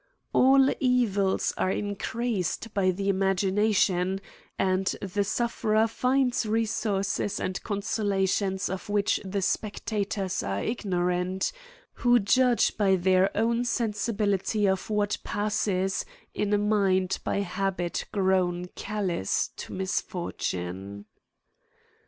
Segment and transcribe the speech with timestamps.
[0.33, 4.19] All evils are in creased by the imagination,
[4.57, 11.51] and the sufferer finds resources and consolations of which the spectators are ignorant,
[11.93, 18.69] who judge by their own sensibility of what passes in a mind by habit grown
[18.73, 21.05] callous to misfortune.